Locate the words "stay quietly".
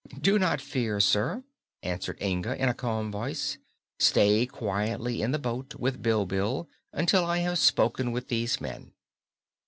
3.99-5.21